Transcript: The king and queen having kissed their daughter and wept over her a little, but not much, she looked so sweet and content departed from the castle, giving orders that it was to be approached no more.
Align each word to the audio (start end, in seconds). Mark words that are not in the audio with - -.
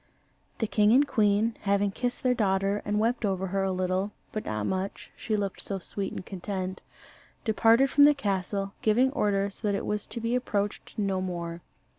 The 0.57 0.65
king 0.65 0.91
and 0.93 1.07
queen 1.07 1.55
having 1.61 1.91
kissed 1.91 2.23
their 2.23 2.33
daughter 2.33 2.81
and 2.85 2.99
wept 2.99 3.23
over 3.23 3.45
her 3.45 3.61
a 3.61 3.71
little, 3.71 4.11
but 4.31 4.45
not 4.45 4.63
much, 4.65 5.11
she 5.15 5.37
looked 5.37 5.61
so 5.61 5.77
sweet 5.77 6.11
and 6.11 6.25
content 6.25 6.81
departed 7.45 7.91
from 7.91 8.05
the 8.05 8.15
castle, 8.15 8.73
giving 8.81 9.11
orders 9.11 9.59
that 9.59 9.75
it 9.75 9.85
was 9.85 10.07
to 10.07 10.19
be 10.19 10.33
approached 10.33 10.97
no 10.97 11.21
more. 11.21 11.61